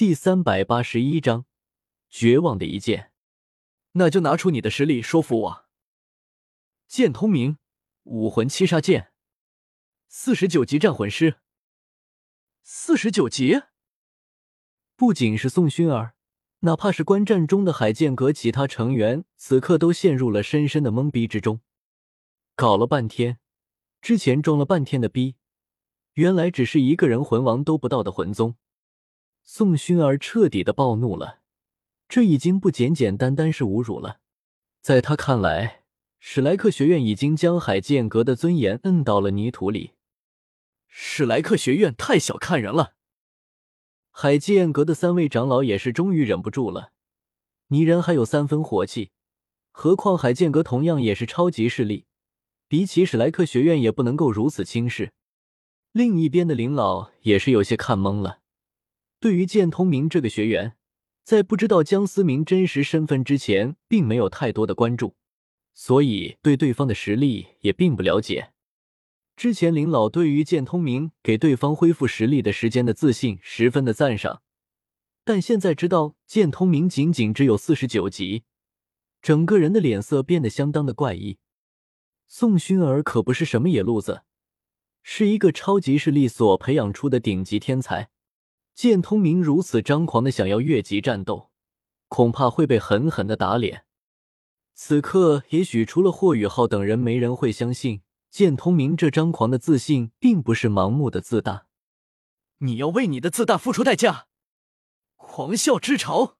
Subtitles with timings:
[0.00, 1.44] 第三百八十一章
[2.08, 3.12] 绝望的一剑。
[3.92, 5.66] 那就拿出你的实力说服我。
[6.88, 7.58] 剑通明，
[8.04, 9.12] 武魂七杀剑，
[10.08, 11.40] 四十九级战魂师。
[12.62, 13.60] 四十九级，
[14.96, 16.14] 不仅是宋薰儿，
[16.60, 21.60] 哪怕是观战中的海剑阁其他成员，此刻都陷入了深深的懵逼之中。
[22.56, 23.38] 搞了半天，
[24.00, 25.36] 之前装了半天的逼，
[26.14, 28.56] 原来只是一个人魂王都不到的魂宗。
[29.52, 31.40] 宋薰儿彻底的暴怒了，
[32.08, 34.20] 这已经不简简单单是侮辱了。
[34.80, 35.82] 在他看来，
[36.20, 39.94] 史莱克学院已经将海剑阁的尊严摁到了泥土里。
[40.86, 42.94] 史莱克学院太小看人了。
[44.12, 46.92] 海剑阁的三位长老也是终于忍不住了，
[47.70, 49.10] 泥人还有三分火气，
[49.72, 52.06] 何况海剑阁同样也是超级势力，
[52.68, 55.12] 比起史莱克学院也不能够如此轻视。
[55.90, 58.39] 另一边的林老也是有些看懵了。
[59.20, 60.76] 对于剑通明这个学员，
[61.22, 65.14] 在不知道江思明真实身份之前，并没有太多的关注，
[65.74, 68.52] 所以对对方的实力也并不了解。
[69.36, 74.42] 之前林老对于剑通明给对方恢复实力的时间的自信十分的赞赏，
[75.22, 78.44] 但现在知道剑通明仅仅只有四十九级，
[79.20, 81.38] 整个人的脸色变得相当的怪异。
[82.26, 84.22] 宋薰儿可不是什么野路子，
[85.02, 88.08] 是一个超级势力所培养出的顶级天才。
[88.80, 91.50] 剑通明如此张狂的想要越级战斗，
[92.08, 93.84] 恐怕会被狠狠的打脸。
[94.72, 98.00] 此刻，也许除了霍雨浩等人，没人会相信。
[98.30, 101.66] 剑通明这张狂的自信，并不是盲目的自大。
[102.60, 104.28] 你要为你的自大付出代价！
[105.16, 106.38] 狂笑之潮。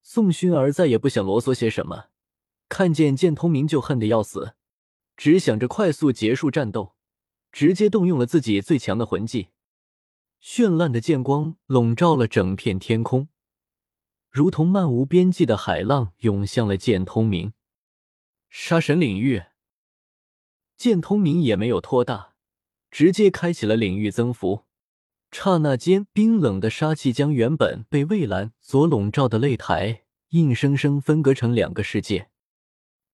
[0.00, 2.06] 宋薰儿再也不想啰嗦些什么，
[2.70, 4.54] 看见剑通明就恨得要死，
[5.18, 6.94] 只想着快速结束战斗，
[7.50, 9.48] 直接动用了自己最强的魂技。
[10.42, 13.28] 绚烂的剑光笼罩了整片天空，
[14.28, 17.52] 如同漫无边际的海浪涌向了剑通明。
[18.50, 19.44] 杀神领域。
[20.76, 22.34] 剑通明也没有拖大，
[22.90, 24.64] 直接开启了领域增幅。
[25.30, 32.30] 刹那间，冰冷的杀气将原本被蔚蓝所笼罩的擂台，硬生生分割成两个世界。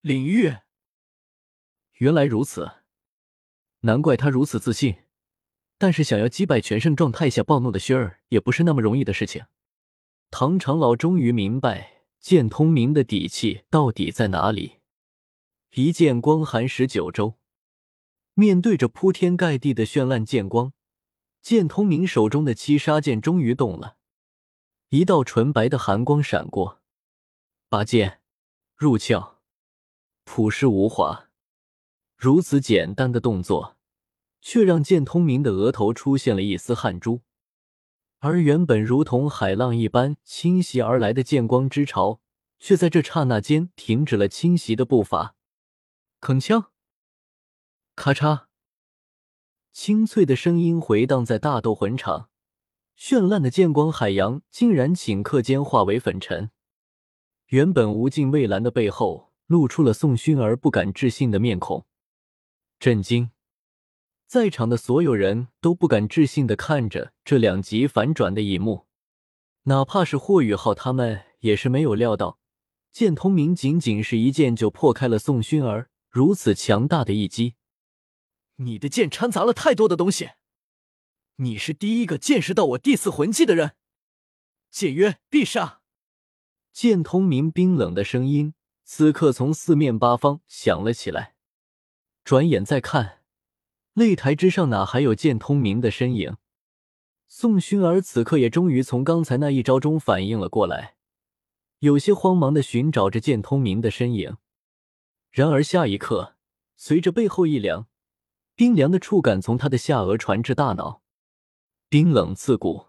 [0.00, 0.56] 领域，
[1.98, 2.70] 原来如此，
[3.80, 4.96] 难怪他如此自信。
[5.78, 9.44] 但是，想要击败全盛状态下暴怒的薛儿，也不是那么容易的事情。
[10.30, 14.78] 唐长老终于明白剑通明的底气到底在哪里。
[15.74, 17.34] 一剑光寒十九州。
[18.34, 20.72] 面对着铺天盖地的绚烂剑光，
[21.40, 23.96] 剑通明手中的七杀剑终于动了，
[24.90, 26.80] 一道纯白的寒光闪过，
[27.68, 28.20] 拔剑
[28.76, 29.38] 入鞘，
[30.24, 31.30] 朴实无华。
[32.16, 33.77] 如此简单的动作，
[34.40, 37.22] 却让剑通明的额头出现了一丝汗珠，
[38.20, 42.20] 而原本如同海浪一般侵袭而来的剑光之潮，
[42.58, 45.36] 却在这刹那间停止了侵袭的步伐。
[46.20, 46.66] 铿锵。
[47.94, 48.46] 咔嚓！
[49.72, 52.30] 清脆的声音回荡在大斗魂场，
[52.96, 56.50] 绚烂的剑光海洋竟然顷刻间化为粉尘。
[57.48, 61.86] 原本无尽蔚蓝的背后，露出了宋薰儿不敢置信的面孔。
[62.78, 63.30] 震惊！
[64.28, 68.86] 在场的所有人都不敢置信的看着这两极反转的一幕，
[69.62, 72.38] 哪怕是霍雨浩他们也是没有料到，
[72.92, 77.54] 剑通明仅仅是一剑就破开了宋薰儿如此强大的一击。
[78.56, 80.32] 你的剑掺杂了太多的东西，
[81.36, 83.76] 你是第一个见识到我第四魂技的人。
[84.70, 85.80] 剑约必杀。
[86.70, 88.52] 剑通明冰冷的声音
[88.84, 91.34] 此刻从四面八方响了起来。
[92.22, 93.17] 转眼再看，
[93.98, 96.36] 擂台之上哪还有剑通明的身影？
[97.26, 100.94] 宋薰儿此刻也终于从刚才那一招中反应了过来，
[101.80, 104.36] 有些慌忙的寻找着剑通明的身影。
[105.32, 106.36] 然而下一刻，
[106.76, 107.88] 随着背后一凉。
[108.54, 111.02] 冰凉的触感从他的下颚传至大脑，
[111.88, 112.86] 冰冷刺骨。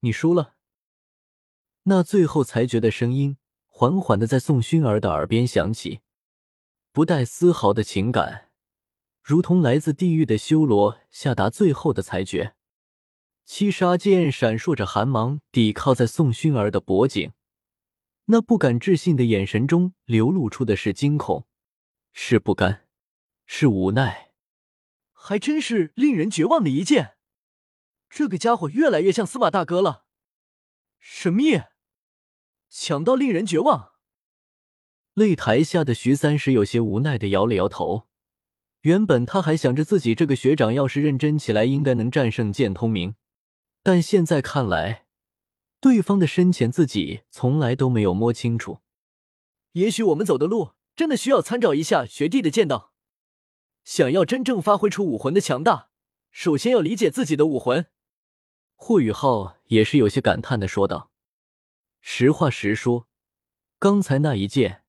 [0.00, 0.54] 你输了。
[1.84, 3.36] 那最后裁决的声音
[3.66, 6.00] 缓缓的在宋薰儿的耳边响起，
[6.92, 8.51] 不带丝毫的情感，
[9.22, 12.54] 如同来自地狱的修罗下达最后的裁决。
[13.44, 17.32] 七杀剑闪烁着寒芒，抵靠在宋薰儿的脖颈，
[18.26, 21.46] 那不敢置信的眼神中流露出的是惊恐，
[22.12, 22.86] 是不甘，
[23.46, 24.32] 是无奈。
[25.12, 27.16] 还真是令人绝望的一剑，
[28.10, 30.04] 这个家伙越来越像司马大哥了。
[30.98, 31.62] 神秘，
[32.68, 33.92] 强到令人绝望。
[35.14, 38.08] 擂台下的徐三石有些无奈的摇了摇头。
[38.82, 43.14] 原本他还想着自己这个学长要是认真起来，应该能战胜剑通明，
[43.82, 45.06] 但现在看来，
[45.80, 48.78] 对方的深浅自己从来都没有摸清楚。
[49.72, 52.92] 也许我们走的路真的需要参照一下学弟的剑道。
[53.84, 55.88] 想要真正发挥出武魂的强大，
[56.30, 57.86] 首先要理解自己的武魂。
[58.74, 61.12] 霍雨浩也是有些感叹的说道
[62.00, 63.08] ：“实话实说，
[63.78, 64.82] 刚才那一剑，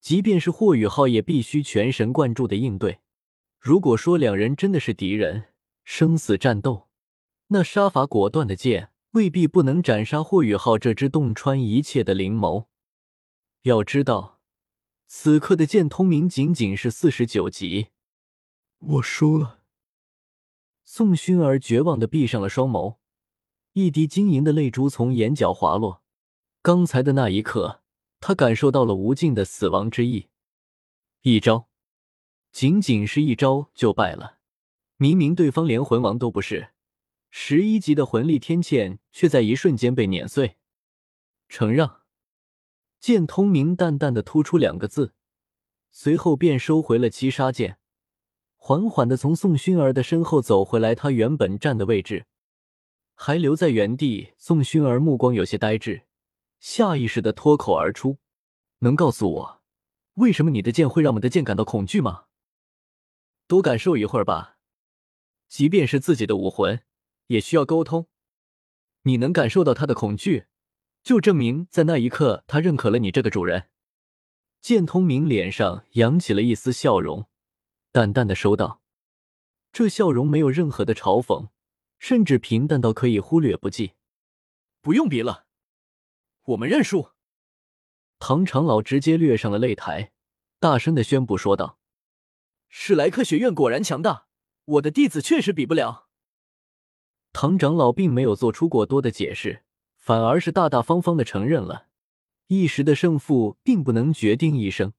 [0.00, 2.98] 即便是霍雨浩也必须全神贯注的应对。
[3.58, 5.46] 如果说两人真的是敌人，
[5.84, 6.88] 生死战斗，
[7.48, 12.66] 那杀伐果断的剑。”未必不能斩杀霍雨浩这只洞穿一切的灵眸。
[13.62, 14.42] 要知道，
[15.06, 17.86] 此刻的剑通明仅仅是四十九级。
[18.78, 19.60] 我输了。
[20.84, 22.96] 宋薰儿绝望的闭上了双眸，
[23.72, 26.02] 一滴晶莹的泪珠从眼角滑落。
[26.60, 27.80] 刚才的那一刻，
[28.20, 30.28] 他感受到了无尽的死亡之意。
[31.22, 31.70] 一招，
[32.56, 34.38] 仅仅是一招就败了。
[34.96, 36.70] 明明对方连魂王都不是。
[37.28, 40.56] 十一级的魂力天堑，却在一瞬间被碾碎。
[41.50, 42.00] 承让。
[42.98, 45.12] 剑通明淡淡的突出两个字，
[45.90, 47.76] 随后便收回了七杀剑，
[48.56, 52.24] 缓缓的从宋薰儿的身后走回来，他原本站的位置，
[53.14, 54.32] 还留在原地。
[54.38, 56.06] 宋薰儿目光有些呆滞，
[56.58, 58.16] 下意识的脱口而出
[58.80, 59.60] ：“能告诉我，
[60.14, 62.22] 为什么你的剑会让我们的剑感到恐惧吗？
[63.46, 64.58] 多感受一会儿吧，
[65.48, 66.82] 即便是自己的武魂。”
[67.28, 68.06] 也需要沟通，
[69.02, 70.46] 你能感受到他的恐惧，
[71.02, 73.68] 就证明在那一刻他认可了你这个主人。
[74.60, 77.26] 剑通明脸上扬起了一丝笑容，
[77.90, 78.80] 淡淡的说道
[79.72, 81.48] ：“这笑容没有任何的嘲讽，
[81.98, 83.94] 甚至平淡到可以忽略不计。”
[84.80, 85.46] 不用比了，
[86.44, 87.10] 我们认输。
[88.20, 90.12] 唐长老直接掠上了擂台，
[90.60, 91.80] 大声的宣布说道
[92.68, 94.26] ：“史莱克学院果然强大，
[94.64, 96.08] 我的弟子确实比不了。”
[97.32, 99.64] 唐长老并没有做出过多的解释，
[99.96, 101.88] 反而是大大方方的承认了。
[102.46, 104.92] 一时的胜负并不能决定一生，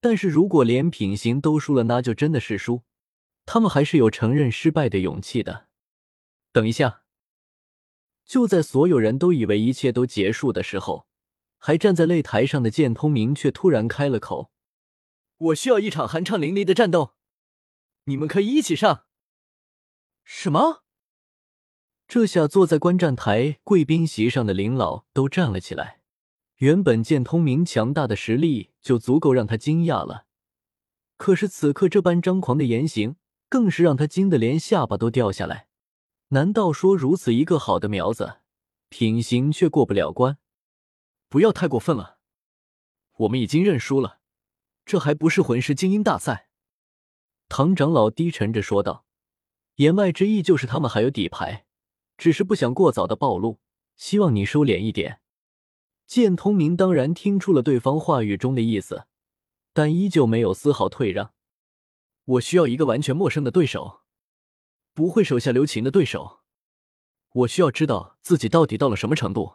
[0.00, 2.82] 但是如果连品行都输了，那就真的是输。
[3.44, 5.66] 他们还是有承认失败的勇气的。
[6.52, 7.02] 等一下，
[8.24, 11.06] 就在所有人都以为一切都结束的时候，
[11.58, 14.50] 还站在擂台上的剑通明却突然开了口
[15.42, 17.14] ：“我需要一场酣畅淋漓的战斗，
[18.04, 19.06] 你们可以一起上。”
[20.24, 20.84] 什么？
[22.06, 26.00] 这下坐在观战台贵宾席上的林老都站了起来。
[26.56, 30.26] 原本见通明强大的实力就足够让他惊讶了，
[31.16, 33.16] 可是此刻这般张狂的言行，
[33.48, 35.66] 更是让他惊得连下巴都掉下来。
[36.28, 38.36] 难道说如此一个好的苗子，
[38.88, 40.38] 品行却过不了关？
[41.28, 42.18] 不要太过分了，
[43.16, 44.20] 我们已经认输了，
[44.84, 46.48] 这还不是魂师精英大赛？
[47.48, 49.04] 唐长老低沉着说道，
[49.76, 51.66] 言外之意就是他们还有底牌。
[52.18, 53.58] 只是不想过早的暴露，
[53.96, 55.20] 希望你收敛一点。
[56.06, 59.06] 剑通明当然听出了对方话语中的意思，
[59.72, 61.32] 但依旧没有丝毫退让。
[62.24, 64.02] 我需要一个完全陌生的对手，
[64.92, 66.40] 不会手下留情的对手。
[67.32, 69.54] 我需要知道自己到底到了什么程度。